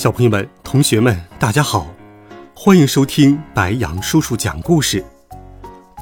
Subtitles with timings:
[0.00, 1.86] 小朋友们、同学们，大家好，
[2.54, 5.04] 欢迎收听白羊叔叔讲故事。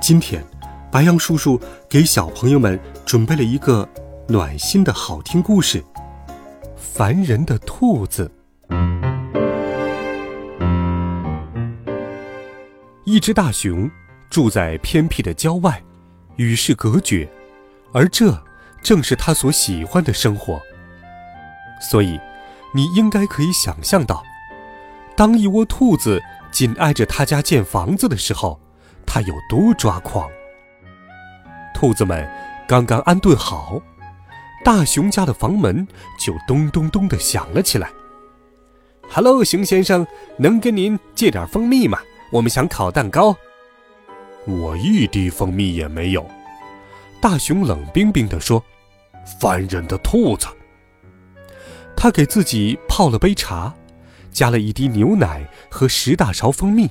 [0.00, 0.40] 今天，
[0.88, 3.88] 白羊叔叔给小朋友们准备了一个
[4.28, 5.82] 暖心的好听故事——
[6.78, 8.30] 烦人的兔子。
[13.04, 13.90] 一只大熊
[14.30, 15.82] 住在偏僻的郊外，
[16.36, 17.28] 与世隔绝，
[17.92, 18.40] 而这
[18.80, 20.62] 正是他所喜欢的生活。
[21.80, 22.16] 所以。
[22.72, 24.22] 你应该可以想象到，
[25.16, 28.60] 当一窝兔子紧挨着他家建房子的时候，
[29.06, 30.28] 他有多抓狂。
[31.74, 32.28] 兔子们
[32.66, 33.80] 刚刚安顿好，
[34.64, 35.86] 大熊家的房门
[36.18, 37.90] 就咚咚咚地响了起来。
[39.08, 40.06] “Hello，熊先生，
[40.36, 41.98] 能跟您借点蜂蜜吗？
[42.30, 43.34] 我们想烤蛋糕。
[44.44, 46.26] ”“我一滴蜂蜜也没有。”
[47.20, 48.62] 大熊冷冰冰地说
[49.40, 50.46] ，“烦人的兔子。”
[52.00, 53.74] 他给自己泡了杯茶，
[54.30, 56.88] 加了一滴牛奶和十大勺蜂蜜。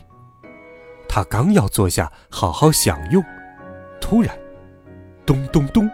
[1.07, 3.23] 他刚要坐下好好享用，
[4.01, 4.37] 突然，
[5.25, 5.89] 咚咚咚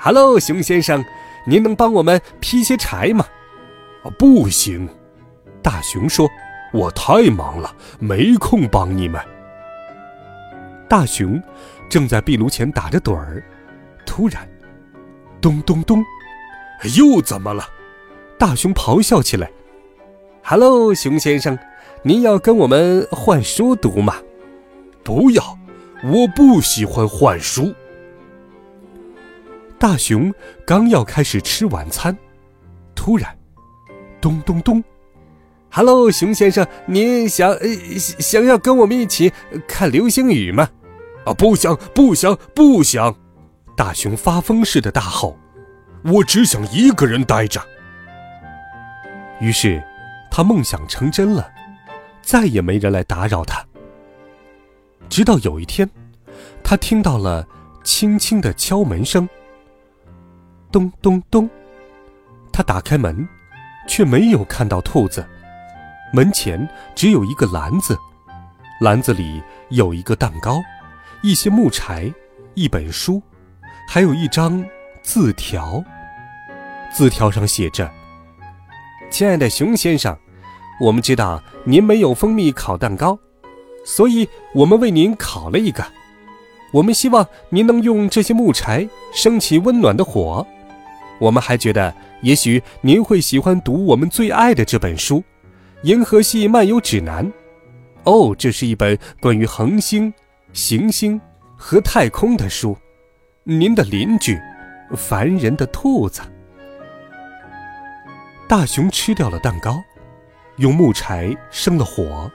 [0.00, 1.04] ！“Hello，熊先生，
[1.46, 3.24] 您能帮我们劈些柴吗
[4.18, 4.88] ？”“不行。”
[5.62, 6.28] 大熊说
[6.74, 9.24] ，“我太忙了，没空帮你们。”
[10.90, 11.40] 大熊
[11.88, 13.40] 正在壁炉前打着盹儿，
[14.04, 14.48] 突然，
[15.40, 16.04] 咚咚咚！
[16.98, 17.64] 又怎么了？
[18.40, 19.50] 大熊咆哮起来
[20.42, 21.58] ：“Hello，熊先生，
[22.02, 24.16] 您要跟我们换书读吗
[25.04, 25.58] ？”“不要，
[26.02, 27.74] 我不喜欢换书。”
[29.78, 30.32] 大熊
[30.66, 32.16] 刚要开始吃晚餐，
[32.94, 33.38] 突然，
[34.22, 34.82] 咚咚咚
[35.70, 37.54] ！“Hello，熊先生，您想
[37.98, 39.30] 想要跟我们一起
[39.68, 40.66] 看流星雨吗
[41.26, 43.14] ？”“啊，不想，不想，不想！”
[43.76, 45.36] 大熊发疯似的大吼
[46.10, 47.60] ：“我只想一个人待着。”
[49.40, 49.82] 于是，
[50.30, 51.50] 他梦想成真了，
[52.20, 53.64] 再也没人来打扰他。
[55.08, 55.88] 直到有一天，
[56.62, 57.46] 他听到了
[57.82, 59.28] 轻轻的敲门声。
[60.70, 61.48] 咚咚咚，
[62.52, 63.26] 他打开门，
[63.88, 65.26] 却没有看到兔子。
[66.12, 67.98] 门前只有一个篮子，
[68.80, 70.60] 篮子里有一个蛋糕，
[71.22, 72.12] 一些木柴，
[72.54, 73.22] 一本书，
[73.88, 74.62] 还有一张
[75.02, 75.82] 字条。
[76.92, 77.90] 字条上写着。
[79.10, 80.16] 亲爱的熊先生，
[80.80, 83.18] 我们知道您没有蜂蜜烤蛋糕，
[83.84, 85.84] 所以我们为您烤了一个。
[86.72, 90.46] 我们希望您能用这些木柴升起温暖的火。
[91.18, 95.18] 我们还觉得，也许您会喜欢读我们最爱的这本书
[95.82, 97.26] 《银河系漫游指南》。
[98.04, 100.14] 哦，这是一本关于恒星、
[100.52, 101.20] 行星
[101.56, 102.76] 和太空的书。
[103.42, 104.38] 您的邻居，
[104.96, 106.22] 烦人的兔子。
[108.50, 109.80] 大熊吃掉了蛋糕，
[110.56, 112.28] 用木柴生了火，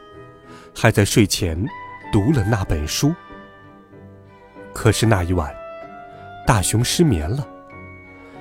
[0.74, 1.62] 还在睡前
[2.10, 3.14] 读了那本书。
[4.74, 5.54] 可是那一晚，
[6.48, 7.46] 大熊失眠了。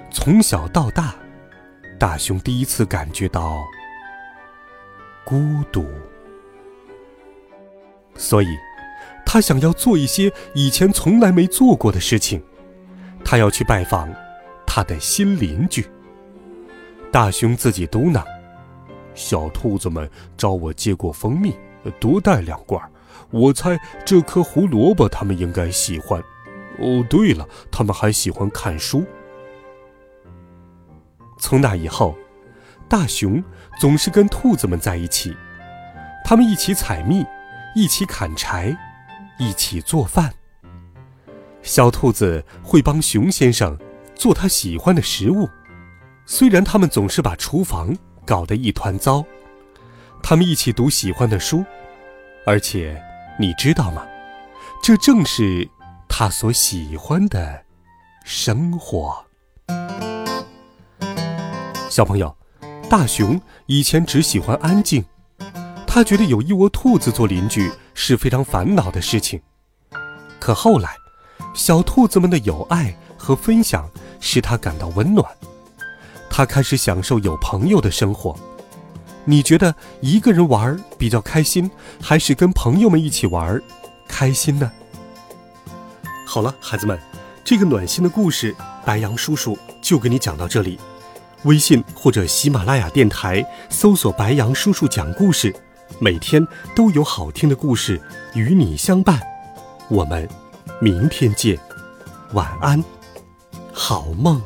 [0.09, 1.17] 从小到大，
[1.99, 3.65] 大熊第一次感觉到
[5.25, 5.85] 孤独，
[8.15, 8.47] 所以，
[9.27, 12.41] 他想要做一些以前从来没做过的事情。
[13.25, 14.09] 他要去拜访
[14.65, 15.85] 他的新邻居。
[17.15, 18.25] 大熊自己嘟囔
[19.15, 21.55] ：“小兔子们找我借过蜂蜜，
[22.01, 22.83] 多带两罐。
[23.31, 26.21] 我猜这颗胡萝卜他们应该喜欢。
[26.81, 29.05] 哦，对了，他们还喜欢看书。”
[31.39, 32.17] 从那以后，
[32.89, 33.41] 大熊
[33.79, 35.37] 总是跟兔子们在一起，
[36.25, 37.25] 他们一起采蜜，
[37.77, 38.77] 一起砍柴，
[39.39, 40.35] 一起做饭。
[41.63, 43.79] 小兔子会帮熊先生
[44.17, 45.49] 做他喜欢的食物。
[46.27, 47.95] 虽然他们总是把厨房
[48.25, 49.25] 搞得一团糟，
[50.23, 51.65] 他们一起读喜欢的书，
[52.47, 53.01] 而且，
[53.39, 54.07] 你知道吗？
[54.83, 55.69] 这正是
[56.09, 57.63] 他所喜欢的
[58.25, 59.25] 生活。
[61.91, 62.35] 小朋友，
[62.89, 65.05] 大熊以前只喜欢安静，
[65.87, 69.41] 他觉得有一窝兔子做邻居是非常烦恼的事情。
[70.41, 70.97] 可后来，
[71.55, 73.89] 小兔子们的友爱和分享
[74.21, 75.25] 使他感到温暖。
[76.37, 78.35] 他开始享受有朋友的生活，
[79.25, 81.71] 你觉得一个人玩比较开心，
[82.03, 83.63] 还是跟朋友们一起玩
[84.09, 84.69] 开心呢？
[86.27, 86.99] 好了，孩子们，
[87.45, 88.53] 这个暖心的故事，
[88.85, 90.77] 白羊叔叔就给你讲到这里。
[91.45, 95.55] 微信或者喜马拉雅电台搜索“白羊叔叔讲故事”，
[96.03, 96.45] 每天
[96.75, 98.03] 都有好听的故事
[98.35, 99.21] 与你相伴。
[99.89, 100.29] 我们
[100.81, 101.57] 明天见，
[102.33, 102.83] 晚安，
[103.73, 104.43] 好梦。